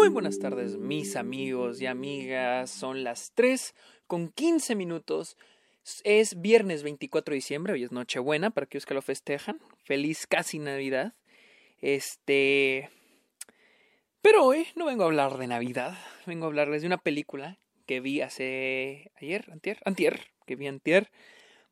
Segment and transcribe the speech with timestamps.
[0.00, 2.70] Muy buenas tardes, mis amigos y amigas.
[2.70, 3.74] Son las 3
[4.06, 5.36] con 15 minutos.
[6.04, 9.60] Es viernes 24 de diciembre, hoy es Nochebuena para aquellos que lo festejan.
[9.84, 11.12] Feliz casi Navidad.
[11.82, 12.88] Este.
[14.22, 18.00] Pero hoy no vengo a hablar de Navidad, vengo a hablarles de una película que
[18.00, 19.12] vi hace.
[19.20, 21.10] ayer, antier, antier, que vi antier.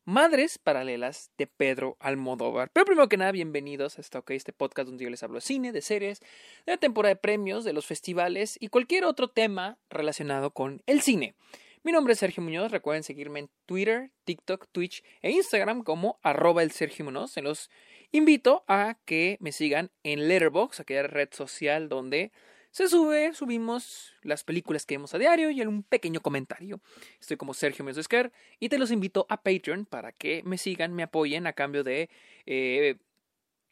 [0.09, 2.71] Madres Paralelas de Pedro Almodóvar.
[2.73, 5.83] Pero primero que nada, bienvenidos a este podcast donde yo les hablo de cine, de
[5.83, 6.21] series,
[6.65, 11.01] de la temporada de premios, de los festivales y cualquier otro tema relacionado con el
[11.01, 11.35] cine.
[11.83, 16.63] Mi nombre es Sergio Muñoz, recuerden seguirme en Twitter, TikTok, Twitch e Instagram como arroba
[16.63, 17.29] el Sergio Muñoz.
[17.29, 17.69] Se los
[18.11, 22.31] invito a que me sigan en Letterboxd, aquella red social donde
[22.71, 26.81] se sube, subimos las películas que vemos a diario y un pequeño comentario.
[27.19, 31.03] Estoy como Sergio Mesosquer y te los invito a Patreon para que me sigan, me
[31.03, 32.09] apoyen a cambio de
[32.45, 32.97] eh,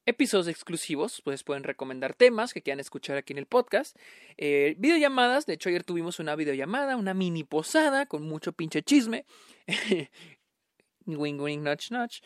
[0.08, 1.22] episodios exclusivos.
[1.24, 3.96] Pues pueden recomendar temas que quieran escuchar aquí en el podcast.
[4.38, 9.26] Eh, videollamadas, de hecho ayer tuvimos una videollamada, una mini posada con mucho pinche chisme.
[11.06, 12.22] wing wing notch notch.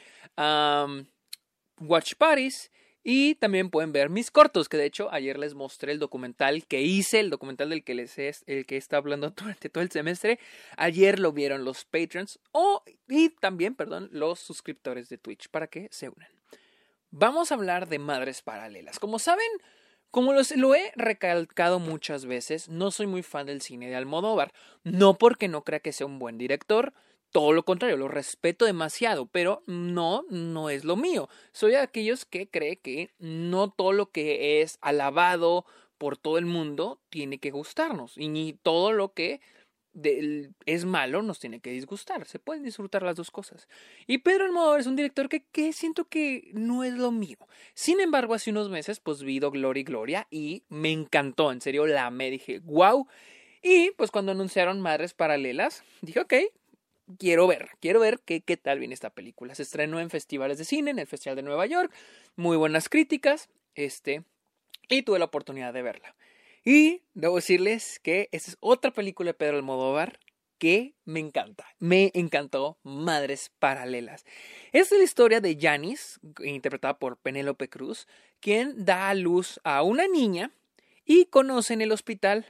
[1.81, 2.71] watch parties.
[3.03, 6.81] Y también pueden ver mis cortos, que de hecho ayer les mostré el documental que
[6.81, 10.39] hice, el documental del que les es, el que está hablando durante todo el semestre.
[10.77, 15.87] Ayer lo vieron los patrons o y también, perdón, los suscriptores de Twitch para que
[15.91, 16.29] se unan.
[17.09, 18.99] Vamos a hablar de madres paralelas.
[18.99, 19.49] Como saben,
[20.11, 24.53] como los, lo he recalcado muchas veces, no soy muy fan del cine de Almodóvar,
[24.83, 26.93] no porque no crea que sea un buen director,
[27.31, 31.29] todo lo contrario, lo respeto demasiado, pero no, no es lo mío.
[31.51, 35.65] Soy de aquellos que cree que no todo lo que es alabado
[35.97, 39.39] por todo el mundo tiene que gustarnos y ni todo lo que
[40.65, 42.25] es malo nos tiene que disgustar.
[42.25, 43.67] Se pueden disfrutar las dos cosas.
[44.07, 47.37] Y Pedro Almodóvar es un director que, que siento que no es lo mío.
[47.73, 51.51] Sin embargo, hace unos meses pues vi Gloria y Gloria y me encantó.
[51.51, 53.07] En serio, la me dije, wow.
[53.61, 56.33] Y pues cuando anunciaron Madres Paralelas, dije, ok,
[57.17, 59.55] quiero ver, quiero ver qué, qué tal viene esta película.
[59.55, 61.93] Se estrenó en festivales de cine, en el Festival de Nueva York,
[62.35, 64.23] muy buenas críticas, este,
[64.89, 66.15] y tuve la oportunidad de verla.
[66.63, 70.19] Y debo decirles que esta es otra película de Pedro Almodóvar
[70.61, 71.65] que me encanta.
[71.79, 74.25] Me encantó Madres Paralelas.
[74.71, 78.07] Es la historia de Janis, interpretada por Penélope Cruz,
[78.39, 80.51] quien da a luz a una niña
[81.03, 82.45] y conoce en el hospital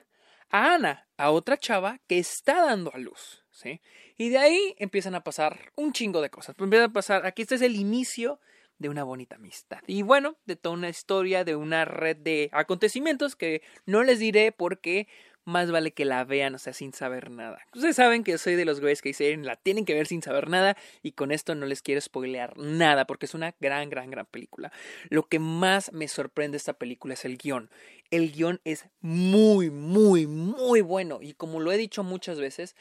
[0.51, 3.43] a Ana, a otra chava que está dando a luz.
[3.49, 3.81] ¿sí?
[4.17, 6.55] Y de ahí empiezan a pasar un chingo de cosas.
[6.59, 8.39] Empiezan a pasar, aquí este es el inicio
[8.77, 9.79] de una bonita amistad.
[9.85, 14.51] Y bueno, de toda una historia, de una red de acontecimientos que no les diré
[14.51, 15.07] porque
[15.45, 17.59] más vale que la vean, o sea, sin saber nada.
[17.73, 20.49] Ustedes saben que soy de los güeyes que dicen la tienen que ver sin saber
[20.49, 24.25] nada y con esto no les quiero spoilear nada porque es una gran, gran, gran
[24.25, 24.71] película.
[25.09, 27.69] Lo que más me sorprende de esta película es el guion.
[28.09, 32.75] El guion es muy, muy, muy bueno y como lo he dicho muchas veces,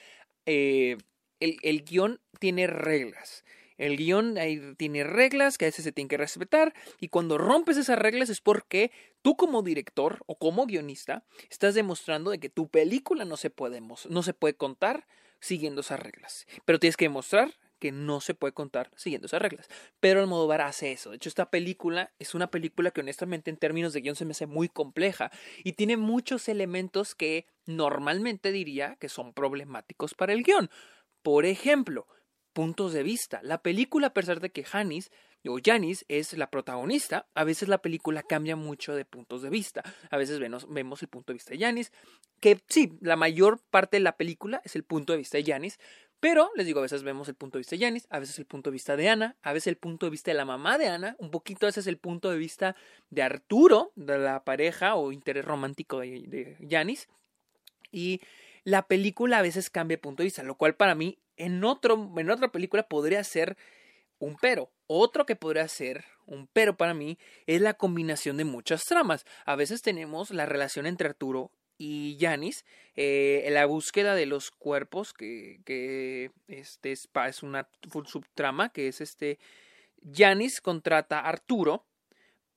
[0.46, 0.96] eh,
[1.40, 3.44] el, el guion tiene reglas.
[3.80, 7.78] El guion ahí tiene reglas que a veces se tienen que respetar y cuando rompes
[7.78, 8.92] esas reglas es porque
[9.22, 13.80] tú como director o como guionista estás demostrando de que tu película no se puede,
[13.80, 15.06] no se puede contar
[15.40, 16.46] siguiendo esas reglas.
[16.66, 19.66] Pero tienes que demostrar que no se puede contar siguiendo esas reglas.
[19.98, 21.08] Pero Almodóvar hace eso.
[21.08, 24.32] De hecho, esta película es una película que honestamente en términos de guion se me
[24.32, 25.30] hace muy compleja
[25.64, 30.68] y tiene muchos elementos que normalmente diría que son problemáticos para el guion.
[31.22, 32.06] Por ejemplo,
[32.52, 33.40] puntos de vista.
[33.42, 35.10] La película, a pesar de que Janis
[35.46, 39.82] o Janis es la protagonista, a veces la película cambia mucho de puntos de vista.
[40.10, 41.92] A veces vemos, vemos el punto de vista de Janis,
[42.40, 45.78] que sí, la mayor parte de la película es el punto de vista de Janis,
[46.20, 48.44] pero les digo, a veces vemos el punto de vista de Janis, a veces el
[48.44, 50.88] punto de vista de Ana, a veces el punto de vista de la mamá de
[50.88, 52.76] Ana, un poquito a veces el punto de vista
[53.08, 57.08] de Arturo, de la pareja o interés romántico de Janis.
[57.90, 58.20] Y
[58.64, 61.62] la película a veces cambia de punto de vista, lo cual para mí en,
[62.18, 63.56] en otra película podría ser
[64.18, 64.70] un pero.
[64.86, 69.24] Otro que podría ser un pero para mí es la combinación de muchas tramas.
[69.46, 75.14] A veces tenemos la relación entre Arturo y Janis, eh, la búsqueda de los cuerpos,
[75.14, 77.68] que, que este es, es una
[78.04, 79.38] subtrama, que es este,
[80.12, 81.86] Janis contrata a Arturo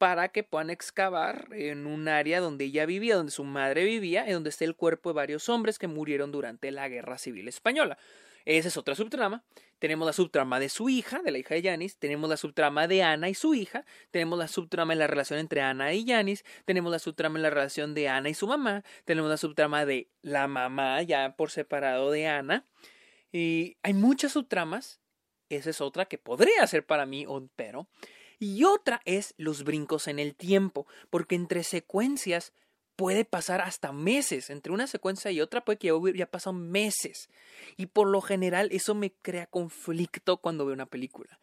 [0.03, 4.33] para que puedan excavar en un área donde ella vivía, donde su madre vivía, y
[4.33, 7.97] donde está el cuerpo de varios hombres que murieron durante la Guerra Civil Española.
[8.43, 9.45] Esa es otra subtrama.
[9.79, 11.99] Tenemos la subtrama de su hija, de la hija de Yanis.
[11.99, 13.85] Tenemos la subtrama de Ana y su hija.
[14.11, 16.43] Tenemos la subtrama en la relación entre Ana y Yanis.
[16.65, 18.83] Tenemos la subtrama en la relación de Ana y su mamá.
[19.05, 22.67] Tenemos la subtrama de la mamá ya por separado de Ana.
[23.31, 24.99] Y hay muchas subtramas.
[25.47, 27.25] Esa es otra que podría ser para mí
[27.55, 27.87] pero.
[28.39, 32.53] Y otra es los brincos en el tiempo, porque entre secuencias
[32.95, 34.49] puede pasar hasta meses.
[34.49, 37.29] Entre una secuencia y otra puede que ya, ya pasan meses.
[37.77, 41.39] Y por lo general eso me crea conflicto cuando veo una película.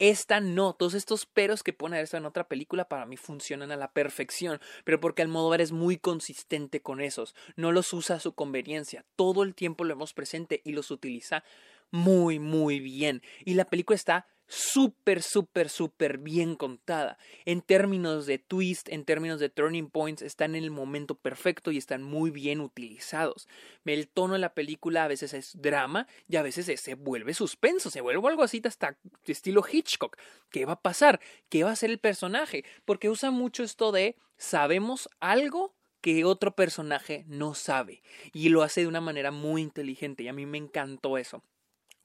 [0.00, 3.76] Esta no, todos estos peros que pone esta en otra película para mí funcionan a
[3.76, 8.34] la perfección, pero porque Almodóvar es muy consistente con esos, no los usa a su
[8.34, 11.44] conveniencia, todo el tiempo lo vemos presente y los utiliza
[11.92, 13.22] muy, muy bien.
[13.44, 17.18] Y la película está súper, súper, súper bien contada.
[17.44, 21.78] En términos de twist, en términos de turning points, están en el momento perfecto y
[21.78, 23.48] están muy bien utilizados.
[23.84, 27.90] El tono de la película a veces es drama y a veces se vuelve suspenso,
[27.90, 28.96] se vuelve algo así hasta
[29.26, 30.16] estilo Hitchcock.
[30.50, 31.20] ¿Qué va a pasar?
[31.48, 32.64] ¿Qué va a ser el personaje?
[32.84, 38.02] Porque usa mucho esto de sabemos algo que otro personaje no sabe
[38.34, 41.42] y lo hace de una manera muy inteligente y a mí me encantó eso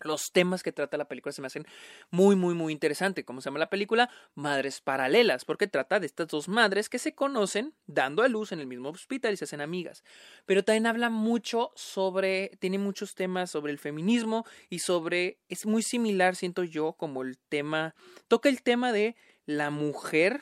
[0.01, 1.65] los temas que trata la película se me hacen
[2.09, 3.25] muy, muy, muy interesante.
[3.25, 4.09] ¿Cómo se llama la película?
[4.35, 8.59] Madres Paralelas, porque trata de estas dos madres que se conocen dando a luz en
[8.59, 10.03] el mismo hospital y se hacen amigas.
[10.45, 15.83] Pero también habla mucho sobre, tiene muchos temas sobre el feminismo y sobre, es muy
[15.83, 17.95] similar, siento yo, como el tema,
[18.27, 20.41] toca el tema de la mujer,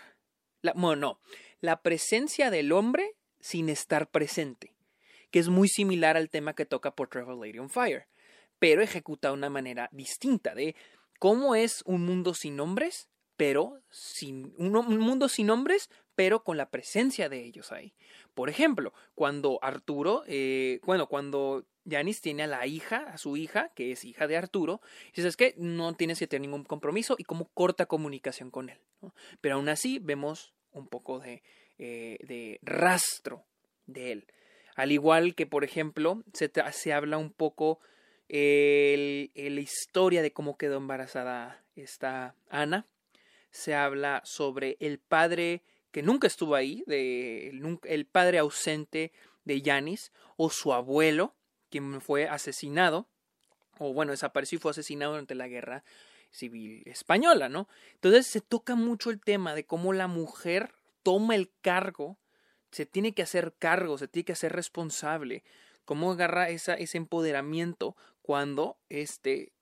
[0.76, 1.20] bueno, no,
[1.62, 4.76] la presencia del hombre sin estar presente,
[5.32, 8.08] que es muy similar al tema que toca por Travel Lady on Fire
[8.60, 10.76] pero ejecuta una manera distinta de
[11.20, 16.70] cómo es un mundo sin hombres, pero sin un, mundo sin hombres, pero con la
[16.70, 17.94] presencia de ellos ahí.
[18.34, 23.70] Por ejemplo, cuando Arturo, eh, bueno, cuando Janis tiene a la hija, a su hija,
[23.76, 24.82] que es hija de Arturo,
[25.14, 28.80] y dices que no tienes que tener ningún compromiso y cómo corta comunicación con él.
[29.42, 31.44] Pero aún así vemos un poco de,
[31.78, 33.46] eh, de rastro
[33.86, 34.28] de él.
[34.76, 37.80] Al igual que, por ejemplo, se, se habla un poco
[38.30, 42.86] la historia de cómo quedó embarazada esta Ana.
[43.52, 47.50] Se habla sobre el padre que nunca estuvo ahí, de,
[47.86, 49.12] el, padre ausente
[49.46, 51.34] de Yanis, o su abuelo,
[51.70, 53.08] quien fue asesinado,
[53.80, 55.84] o bueno, desapareció y fue asesinado durante la guerra
[56.30, 57.68] civil española, ¿no?
[57.94, 62.20] Entonces se toca mucho el tema de cómo la mujer toma el cargo,
[62.72, 65.44] se tiene que hacer cargo, se tiene que hacer responsable,
[65.86, 67.96] cómo agarra ese empoderamiento
[68.28, 69.54] cuando este,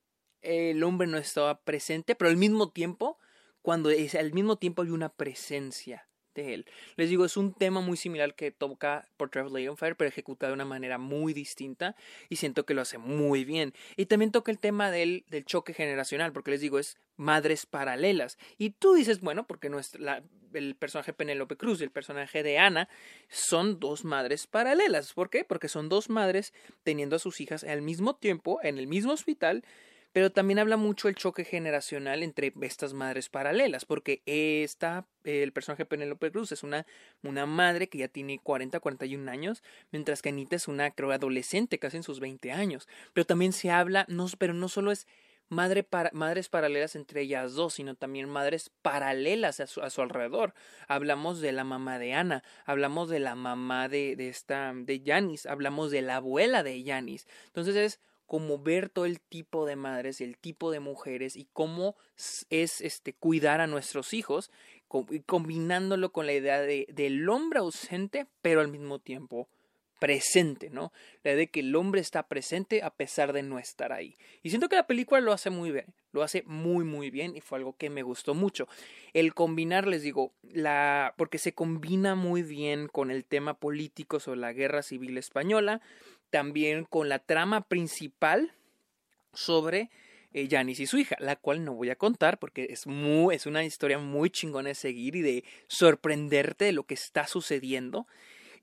[0.42, 3.20] el hombre no estaba presente, pero al mismo tiempo,
[3.62, 6.66] cuando es, al mismo tiempo hay una presencia él.
[6.96, 10.52] Les digo, es un tema muy similar que toca por Travel on Fire, pero ejecutado
[10.52, 11.96] de una manera muy distinta
[12.30, 13.74] y siento que lo hace muy bien.
[13.98, 18.38] Y también toca el tema del, del choque generacional, porque les digo, es madres paralelas.
[18.58, 20.24] Y tú dices, bueno, porque nuestra,
[20.54, 22.90] el personaje Penélope Cruz y el personaje de Ana
[23.30, 25.14] son dos madres paralelas.
[25.14, 25.44] ¿Por qué?
[25.44, 26.54] Porque son dos madres
[26.84, 29.64] teniendo a sus hijas al mismo tiempo en el mismo hospital,
[30.16, 35.84] pero también habla mucho el choque generacional entre estas madres paralelas, porque esta, el personaje
[35.84, 36.86] Penélope Cruz es una,
[37.22, 41.80] una madre que ya tiene 40, 41 años, mientras que Anita es una, creo, adolescente,
[41.80, 42.88] casi en sus 20 años.
[43.12, 45.06] Pero también se habla, no, pero no solo es
[45.50, 50.54] madre madres paralelas entre ellas dos, sino también madres paralelas a su, a su, alrededor.
[50.88, 55.46] Hablamos de la mamá de Ana, hablamos de la mamá de, de esta, de Yanis,
[55.46, 57.28] hablamos de la abuela de Yanis.
[57.48, 61.96] Entonces es como ver todo el tipo de madres, el tipo de mujeres y cómo
[62.50, 64.52] es este cuidar a nuestros hijos,
[65.26, 69.50] combinándolo con la idea de, del hombre ausente, pero al mismo tiempo
[70.06, 70.94] presente, ¿no?
[71.24, 74.16] La idea de que el hombre está presente a pesar de no estar ahí.
[74.44, 77.42] Y siento que la película lo hace muy bien, lo hace muy muy bien y
[77.42, 78.68] fue algo que me gustó mucho.
[79.14, 84.42] El combinar, les digo, la porque se combina muy bien con el tema político sobre
[84.42, 85.82] la Guerra Civil española,
[86.30, 88.54] también con la trama principal
[89.34, 89.90] sobre
[90.34, 93.48] eh, Janice y su hija, la cual no voy a contar porque es muy es
[93.48, 98.06] una historia muy chingona de seguir y de sorprenderte de lo que está sucediendo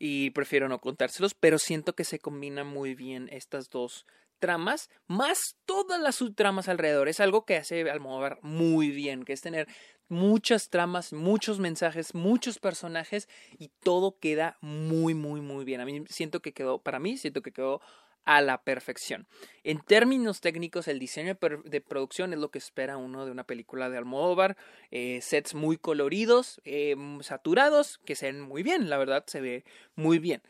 [0.04, 4.04] y prefiero no contárselos, pero siento que se combinan muy bien estas dos
[4.40, 7.08] tramas, más todas las subtramas alrededor.
[7.08, 9.68] Es algo que hace Almodóvar muy bien, que es tener
[10.08, 15.80] muchas tramas, muchos mensajes, muchos personajes y todo queda muy, muy, muy bien.
[15.80, 17.80] A mí siento que quedó, para mí, siento que quedó
[18.24, 19.26] a la perfección.
[19.64, 23.90] En términos técnicos, el diseño de producción es lo que espera uno de una película
[23.90, 24.56] de Almodóvar.
[24.90, 29.64] Eh, sets muy coloridos, eh, saturados, que se ven muy bien, la verdad, se ve
[29.94, 30.42] muy bien.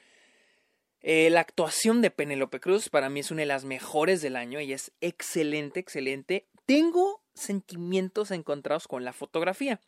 [1.01, 4.61] Eh, la actuación de Penélope Cruz para mí es una de las mejores del año.
[4.61, 6.47] y es excelente, excelente.
[6.67, 9.81] Tengo sentimientos encontrados con la fotografía.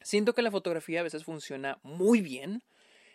[0.00, 2.62] Siento que la fotografía a veces funciona muy bien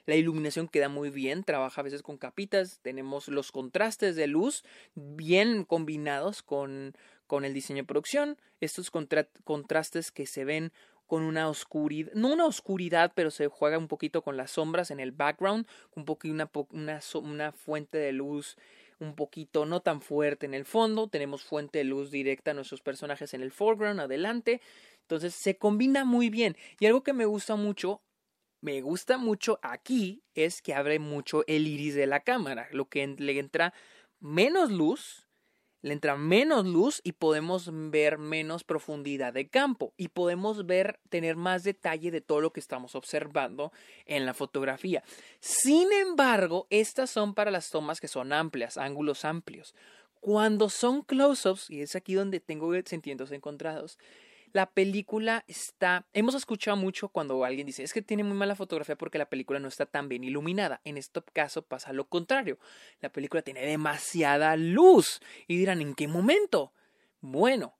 [0.05, 4.63] la iluminación queda muy bien, trabaja a veces con capitas, tenemos los contrastes de luz
[4.95, 6.95] bien combinados con,
[7.27, 10.71] con el diseño de producción, estos contrastes que se ven
[11.07, 14.99] con una oscuridad, no una oscuridad, pero se juega un poquito con las sombras en
[14.99, 18.57] el background, un poquito una, una, una fuente de luz
[18.99, 22.81] un poquito no tan fuerte en el fondo, tenemos fuente de luz directa a nuestros
[22.81, 24.61] personajes en el foreground, adelante,
[25.01, 26.55] entonces se combina muy bien.
[26.79, 28.01] Y algo que me gusta mucho
[28.63, 33.05] me gusta mucho aquí es que abre mucho el iris de la cámara, lo que
[33.05, 33.73] le entra
[34.21, 35.27] menos luz,
[35.81, 41.35] le entra menos luz y podemos ver menos profundidad de campo y podemos ver, tener
[41.35, 43.73] más detalle de todo lo que estamos observando
[44.05, 45.03] en la fotografía.
[45.41, 49.75] Sin embargo, estas son para las tomas que son amplias, ángulos amplios.
[50.21, 53.99] Cuando son close-ups, y es aquí donde tengo sentimientos encontrados,
[54.53, 56.05] la película está...
[56.13, 59.59] Hemos escuchado mucho cuando alguien dice, es que tiene muy mala fotografía porque la película
[59.59, 60.79] no está tan bien iluminada.
[60.83, 62.59] En este caso pasa lo contrario.
[63.01, 65.21] La película tiene demasiada luz.
[65.47, 66.71] Y dirán, ¿en qué momento?
[67.19, 67.75] Bueno,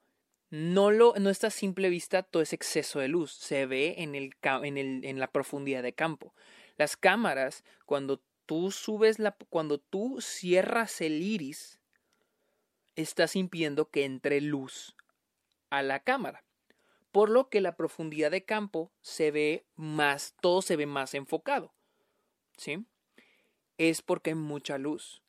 [0.49, 3.31] no, lo, no está a simple vista todo ese exceso de luz.
[3.33, 6.33] Se ve en, el, en, el, en la profundidad de campo.
[6.77, 9.37] Las cámaras, cuando tú subes la...
[9.49, 11.79] cuando tú cierras el iris,
[12.95, 14.95] estás impidiendo que entre luz
[15.69, 16.43] a la cámara
[17.13, 21.71] por lo que la profundidad de campo se ve más, todo se ve más enfocado.
[22.57, 22.85] ¿Sí?
[23.77, 25.21] Es porque hay mucha luz.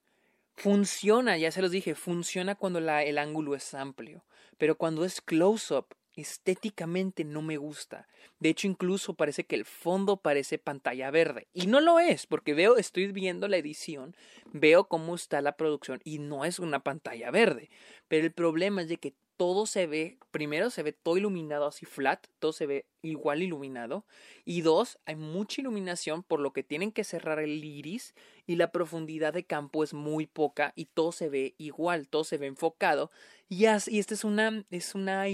[0.55, 4.25] Funciona, ya se los dije, funciona cuando el ángulo es amplio,
[4.57, 8.09] pero cuando es close-up, estéticamente no me gusta.
[8.39, 11.49] De hecho, incluso parece que el fondo parece pantalla verde.
[11.53, 14.17] Y no lo es, porque veo, estoy viendo la edición,
[14.53, 17.69] veo cómo está la producción y no es una pantalla verde.
[18.09, 21.87] Pero el problema es de que todo se ve, primero se ve todo iluminado así
[21.87, 24.05] flat, todo se ve igual iluminado.
[24.45, 28.15] Y dos, hay mucha iluminación por lo que tienen que cerrar el iris
[28.47, 32.39] y la profundidad de campo es muy poca y todo se ve igual, todo se
[32.39, 33.11] ve enfocado.
[33.49, 35.25] Y, y esta es una, es una,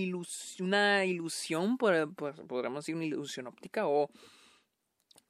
[0.61, 4.11] una ilusión, podríamos decir una ilusión óptica o...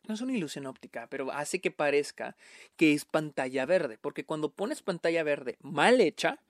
[0.09, 2.35] No es una ilusión óptica, pero hace que parezca
[2.77, 6.41] que es pantalla verde, porque cuando pones pantalla verde mal hecha,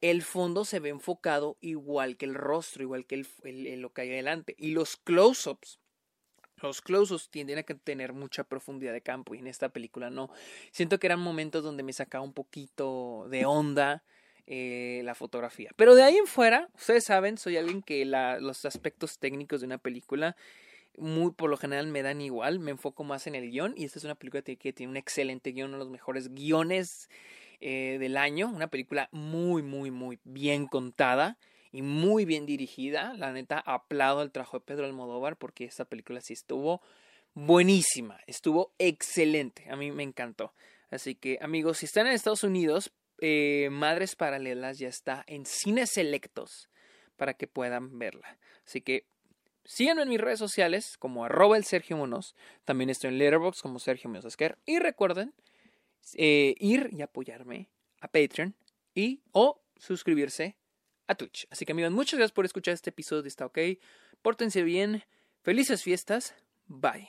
[0.00, 4.10] el fondo se ve enfocado igual que el rostro, igual que el, lo que hay
[4.10, 4.54] adelante.
[4.58, 5.80] Y los close-ups,
[6.62, 10.30] los close-ups tienden a tener mucha profundidad de campo y en esta película no.
[10.70, 14.02] Siento que eran momentos donde me sacaba un poquito de onda
[14.46, 15.70] eh, la fotografía.
[15.76, 19.78] Pero de ahí en fuera, ustedes saben, soy alguien que los aspectos técnicos de una
[19.78, 20.36] película
[20.96, 23.98] muy por lo general me dan igual, me enfoco más en el guion y esta
[23.98, 27.08] es una película que tiene un excelente guion, uno de los mejores guiones
[27.66, 28.48] eh, del año.
[28.48, 31.38] Una película muy, muy, muy bien contada
[31.72, 33.14] y muy bien dirigida.
[33.14, 36.82] La neta, aplaudo el trabajo de Pedro Almodóvar porque esta película sí estuvo
[37.32, 39.64] buenísima, estuvo excelente.
[39.70, 40.52] A mí me encantó.
[40.90, 42.92] Así que, amigos, si están en Estados Unidos,
[43.22, 46.68] eh, Madres Paralelas ya está en cines selectos
[47.16, 48.36] para que puedan verla.
[48.66, 49.06] Así que
[49.64, 52.36] síganme en mis redes sociales como arroba el Sergio Monos.
[52.66, 54.58] También estoy en Letterboxd como Sergio Monosquer.
[54.66, 55.32] Y recuerden
[56.14, 57.70] eh, ir y apoyarme
[58.00, 58.54] a Patreon
[58.94, 60.56] y o suscribirse
[61.06, 61.46] a Twitch.
[61.50, 63.58] Así que amigos, muchas gracias por escuchar este episodio de Está OK.
[64.22, 65.04] Pórtense bien.
[65.42, 66.34] Felices fiestas.
[66.66, 67.08] Bye.